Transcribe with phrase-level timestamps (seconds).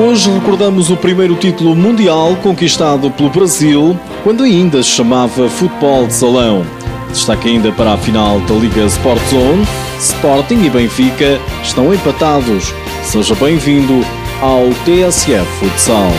[0.00, 6.14] Hoje recordamos o primeiro título mundial conquistado pelo Brasil, quando ainda se chamava futebol de
[6.14, 6.64] salão.
[7.08, 9.66] Destaque ainda para a final da Liga Sport Zone,
[9.98, 12.72] Sporting e Benfica estão empatados.
[13.02, 14.06] Seja bem-vindo
[14.40, 16.12] ao TSF Futsal.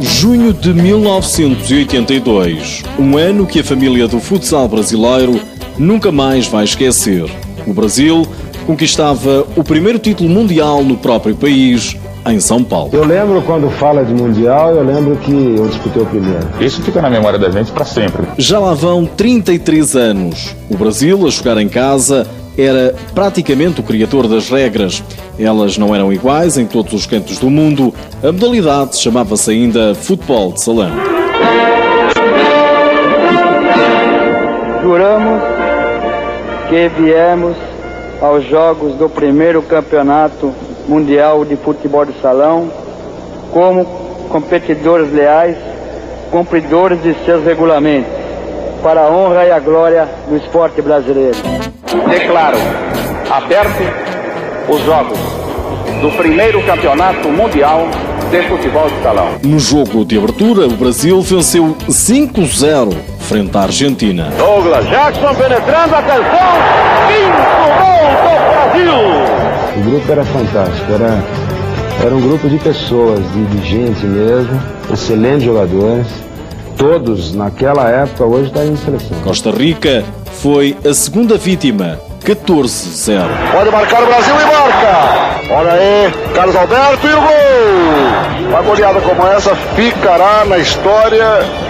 [0.00, 5.40] Junho de 1982, um ano que a família do futsal brasileiro
[5.78, 7.24] nunca mais vai esquecer.
[7.66, 8.26] O Brasil
[8.66, 11.96] conquistava o primeiro título mundial no próprio país,
[12.26, 12.90] em São Paulo.
[12.92, 16.46] Eu lembro quando fala de Mundial, eu lembro que eu disputei o primeiro.
[16.60, 18.26] Isso fica na memória da gente para sempre.
[18.36, 20.54] Já lá vão 33 anos.
[20.68, 22.26] O Brasil, a jogar em casa,
[22.56, 25.02] era praticamente o criador das regras.
[25.38, 27.94] Elas não eram iguais em todos os cantos do mundo.
[28.22, 30.90] A modalidade chamava-se ainda futebol de salão.
[34.82, 35.57] Juramos
[36.68, 37.56] que viemos
[38.20, 40.52] aos jogos do primeiro campeonato
[40.86, 42.70] mundial de futebol de salão
[43.52, 43.84] como
[44.28, 45.56] competidores leais,
[46.30, 48.12] cumpridores de seus regulamentos,
[48.82, 51.38] para a honra e a glória do esporte brasileiro.
[52.10, 52.58] Declaro
[53.30, 53.82] aberto
[54.68, 55.18] os jogos
[56.02, 57.88] do primeiro campeonato mundial
[58.30, 59.28] de futebol de salão.
[59.42, 64.32] No jogo de abertura, o Brasil venceu 5-0 frente à Argentina.
[64.38, 66.48] Douglas Jackson penetrando, atenção!
[67.08, 67.42] Quinto
[67.78, 68.92] gol do Brasil!
[69.76, 71.22] O grupo era fantástico, era,
[72.02, 76.06] era um grupo de pessoas, de, de gente mesmo, excelentes jogadores.
[76.78, 79.18] Todos, naquela época, hoje está em seleção.
[79.22, 80.04] Costa Rica
[80.40, 83.26] foi a segunda vítima, 14-0.
[83.52, 85.54] Pode marcar o Brasil e marca!
[85.54, 88.48] Olha aí, Carlos Alberto e o gol!
[88.48, 91.67] Uma goleada como essa ficará na história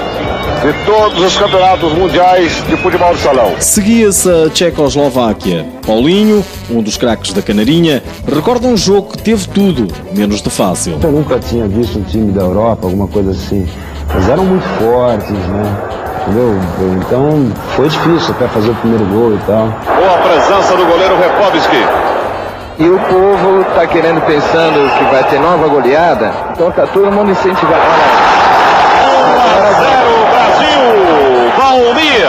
[0.63, 3.55] de todos os campeonatos mundiais de futebol de salão.
[3.61, 5.67] Seguia-se a Tchecoslováquia.
[5.87, 10.99] Paulinho, um dos craques da Canarinha, recorda um jogo que teve tudo, menos de fácil.
[11.03, 13.69] Eu nunca tinha visto um time da Europa, alguma coisa assim.
[14.15, 15.77] Eles eram muito fortes, né?
[16.23, 16.59] Entendeu?
[16.99, 19.69] Então foi difícil até fazer o primeiro gol e tal.
[19.87, 21.85] Boa presença do goleiro Repovski.
[22.81, 27.31] E o povo tá querendo, pensando que vai ter nova goleada, então tá todo mundo
[27.31, 27.83] incentivado.
[29.59, 29.98] Brasil,
[31.79, 32.29] Valmir.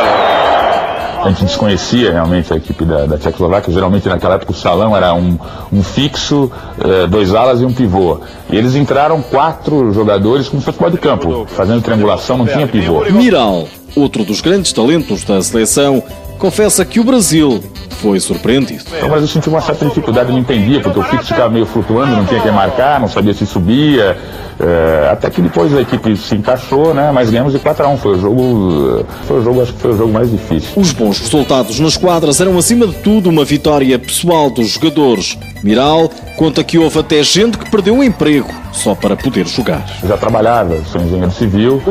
[1.23, 3.73] A gente desconhecia realmente a equipe da, da Tchecoslováquia.
[3.73, 5.37] Geralmente naquela época o salão era um,
[5.71, 6.49] um fixo,
[6.79, 8.21] eh, dois alas e um pivô.
[8.49, 13.03] E eles entraram quatro jogadores com futebol de campo, fazendo triangulação, não tinha pivô.
[13.11, 16.01] Miral, outro dos grandes talentos da seleção,
[16.37, 17.61] confessa que o Brasil
[17.99, 18.85] foi surpreendido.
[18.87, 22.15] Então, o Brasil sentiu uma certa dificuldade, não entendia, porque o fixo ficava meio flutuando,
[22.15, 24.17] não tinha quem marcar, não sabia se subia.
[24.59, 27.11] Eh, até que depois a equipe se encaixou, né?
[27.13, 29.91] Mas ganhamos de 4 a 1 Foi o jogo, foi o jogo, acho que foi
[29.93, 30.69] o jogo mais difícil.
[30.75, 35.37] Os bons resultados nas quadras eram, acima de tudo, uma vitória pessoal dos jogadores.
[35.63, 39.85] Miral conta que houve até gente que perdeu o emprego só para poder jogar.
[40.05, 41.81] Já trabalhava, sou engenheiro civil.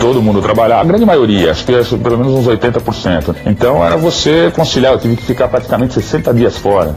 [0.00, 0.82] Todo mundo trabalhava.
[0.82, 3.34] A grande maioria, acho que é pelo menos uns 80%.
[3.46, 6.94] Então era você conciliar, eu tive que ficar praticamente 60 dias fora.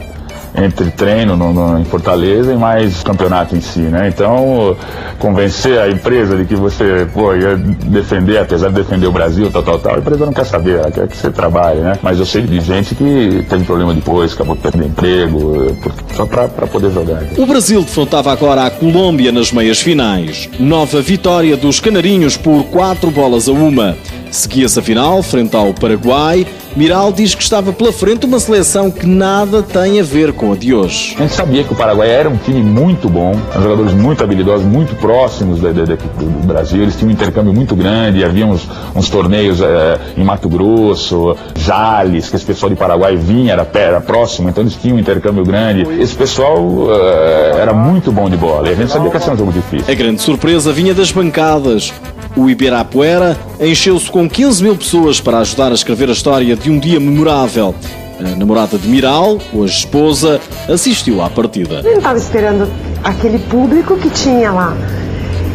[0.56, 4.06] Entre treino no, no- em Fortaleza e mais campeonato em si, né?
[4.08, 4.76] Então,
[5.18, 9.64] convencer a empresa de que você pô, ia defender, apesar de defender o Brasil, tal,
[9.64, 11.98] tal, tal, a empresa não quer saber, ela quer que você trabalhe, né?
[12.02, 15.76] Mas eu sei de gente que teve problema depois, acabou perdendo emprego,
[16.14, 17.20] só para poder jogar.
[17.36, 20.48] O Brasil defrontava agora a Colômbia nas meias finais.
[20.60, 23.96] Nova vitória dos Canarinhos por 4 bolas a uma.
[24.30, 26.46] Seguia-se a final, frente ao Paraguai.
[26.76, 30.56] Miral diz que estava pela frente uma seleção que nada tem a ver com a
[30.56, 31.14] de hoje.
[31.16, 34.96] A gente sabia que o Paraguai era um time muito bom, jogadores muito habilidosos, muito
[34.96, 36.82] próximos da, da, da do Brasil.
[36.82, 42.28] Eles tinham um intercâmbio muito grande, havia uns, uns torneios eh, em Mato Grosso, Jales,
[42.28, 45.86] que esse pessoal de Paraguai vinha, era, era próximo, então eles tinham um intercâmbio grande.
[46.00, 46.58] Esse pessoal
[46.90, 49.52] eh, era muito bom de bola e a gente sabia que ia ser um jogo
[49.52, 49.92] difícil.
[49.92, 51.92] A grande surpresa vinha das bancadas.
[52.36, 56.78] O Ibirapuera encheu-se com 15 mil pessoas para ajudar a escrever a história de um
[56.80, 57.74] dia memorável.
[58.18, 61.76] A namorada de Miral, hoje esposa, assistiu à partida.
[61.76, 62.68] Eu não estava esperando
[63.04, 64.76] aquele público que tinha lá.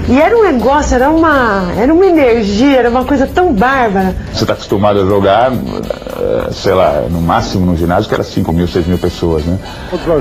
[0.07, 4.15] E era um negócio, era uma, era uma energia, era uma coisa tão bárbara.
[4.33, 8.51] Você está acostumado a jogar, eh, sei lá, no máximo no ginásio que era 5
[8.51, 9.59] mil, 6 mil pessoas, né?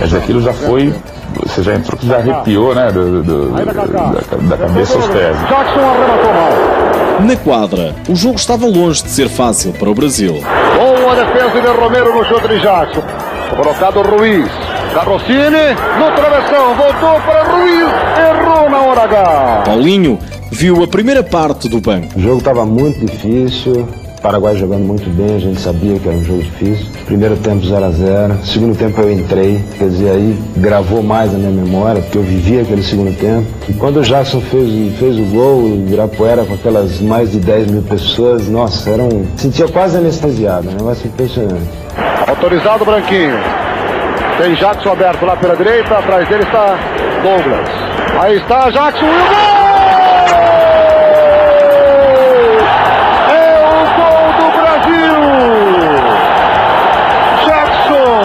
[0.02, 0.92] Dizer, aquilo já foi,
[1.46, 2.92] você já entrou, já arrepiou, né?
[2.92, 5.36] do- do- da, da cabeça aos pés.
[5.48, 7.20] Jackson arrematou mal.
[7.20, 10.34] Na quadra, o jogo estava longe de ser fácil para o Brasil.
[10.76, 13.02] Boa defesa de Romero no chute de Jackson.
[13.56, 14.46] Colocado Ruiz.
[14.94, 16.74] Carrocini no travessão.
[16.76, 17.88] Voltou para Ruiz.
[18.18, 18.47] Errou
[19.64, 20.18] Paulinho
[20.50, 22.18] viu a primeira parte do banco.
[22.18, 23.88] O jogo estava muito difícil,
[24.20, 26.86] Paraguai jogando muito bem, a gente sabia que era um jogo difícil.
[27.06, 31.38] Primeiro tempo 0 a 0 segundo tempo eu entrei, quer dizer, aí gravou mais na
[31.38, 33.46] minha memória, porque eu vivi aquele segundo tempo.
[33.68, 37.70] E quando o Jackson fez, fez o gol, o Ibirapuera com aquelas mais de 10
[37.70, 39.26] mil pessoas, nossa, era um.
[39.36, 41.68] sentia quase anestesiado, um negócio impressionante.
[42.26, 43.38] Autorizado Branquinho.
[44.38, 46.78] Tem Jackson aberto lá pela direita, atrás dele está
[47.22, 47.97] Douglas.
[48.20, 49.38] Aí está Jackson e o gol!
[53.30, 55.20] É o gol do Brasil!
[57.46, 58.20] Jackson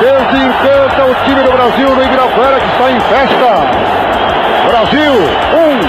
[0.00, 3.50] desencanta o time do Brasil no Ibirapuera que está em festa.
[4.68, 5.87] Brasil 1, um, Paraguai 0.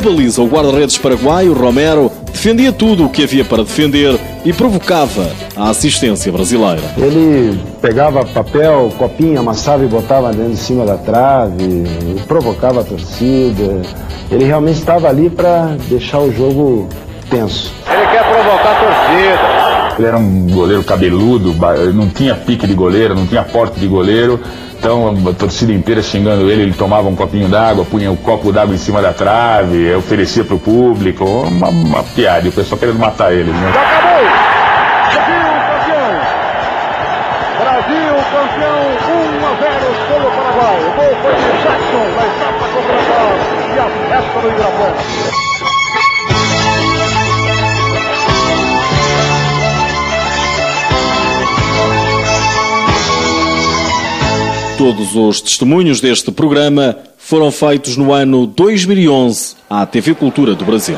[0.00, 5.28] Na baliza, o guarda-redes paraguaio, Romero, defendia tudo o que havia para defender e provocava
[5.54, 6.80] a assistência brasileira.
[6.96, 11.84] Ele pegava papel, copinho, amassava e botava dentro de cima da trave,
[12.26, 13.82] provocava a torcida.
[14.30, 16.88] Ele realmente estava ali para deixar o jogo
[17.28, 17.70] tenso.
[17.86, 19.59] Ele quer provocar a torcida.
[20.00, 21.54] Ele era um goleiro cabeludo,
[21.92, 24.40] não tinha pique de goleiro, não tinha porte de goleiro.
[24.78, 28.50] Então a torcida inteira xingando ele, ele tomava um copinho d'água, punha o um copo
[28.50, 32.98] d'água em cima da trave, oferecia para o público, uma, uma piada, o pessoal querendo
[32.98, 33.50] matar ele.
[33.50, 33.68] Né?
[33.68, 34.24] Acabou!
[35.10, 36.16] Brasil campeão!
[37.60, 38.80] Brasil campeão
[39.36, 40.80] 1 a 0 pelo Paraguai.
[40.80, 45.29] O gol foi de Jackson, vai estar para completar e a festa do Ibirapuera.
[54.90, 60.96] Todos os testemunhos deste programa foram feitos no ano 2011 à TV Cultura do Brasil.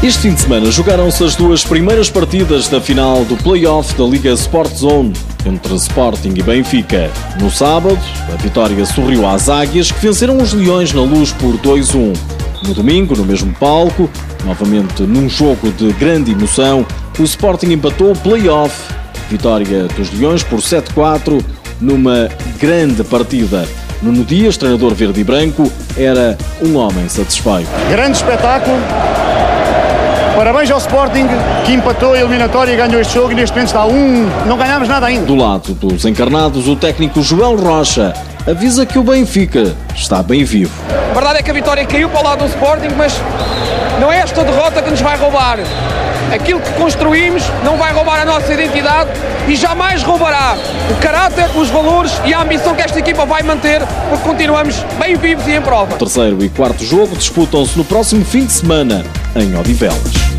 [0.00, 4.30] Este fim de semana jogaram-se as duas primeiras partidas da final do play-off da Liga
[4.34, 5.12] Sport Zone
[5.44, 7.10] entre Sporting e Benfica.
[7.40, 7.98] No sábado,
[8.32, 12.16] a vitória sorriu às águias que venceram os Leões na luz por 2-1.
[12.62, 14.08] No domingo, no mesmo palco,
[14.44, 16.86] novamente num jogo de grande emoção,
[17.18, 18.74] o Sporting empatou o play-off.
[19.30, 21.42] Vitória dos Leões por 7-4
[21.80, 22.28] numa
[22.58, 23.66] grande partida.
[24.02, 27.68] Nuno Dias, treinador verde e branco, era um homem satisfeito.
[27.88, 28.76] Grande espetáculo.
[30.36, 31.26] Parabéns ao Sporting
[31.64, 34.28] que empatou a eliminatória e ganhou este jogo e neste momento está um.
[34.46, 35.24] Não ganhámos nada ainda.
[35.24, 38.12] Do lado dos encarnados, o técnico João Rocha
[38.46, 40.72] avisa que o Benfica está bem vivo.
[41.10, 43.14] A verdade é que a vitória caiu para o lado do Sporting, mas
[44.00, 45.58] não é esta derrota que nos vai roubar.
[46.32, 49.10] Aquilo que construímos não vai roubar a nossa identidade
[49.46, 50.56] e jamais roubará
[50.90, 55.16] o caráter, os valores e a ambição que esta equipa vai manter, porque continuamos bem
[55.16, 55.94] vivos e em prova.
[55.94, 59.04] O terceiro e quarto jogo disputam-se no próximo fim de semana
[59.36, 60.33] em Odivelas.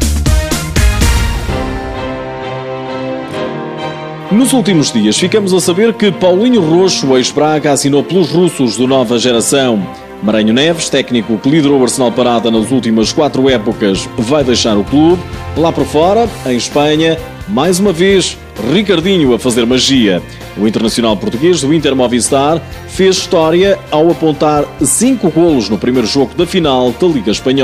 [4.32, 9.20] Nos últimos dias ficamos a saber que Paulinho Roxo, ex-Braga, assinou pelos russos do Nova
[9.20, 9.88] Geração.
[10.24, 14.84] Maranho Neves, técnico que liderou o Arsenal Parada nas últimas quatro épocas, vai deixar o
[14.84, 15.22] clube.
[15.56, 18.36] Lá por fora, em Espanha, mais uma vez,
[18.74, 20.24] Ricardinho a fazer magia.
[20.58, 26.34] O internacional português do Inter Movistar fez história ao apontar cinco golos no primeiro jogo
[26.34, 27.64] da final da Liga Espanhola.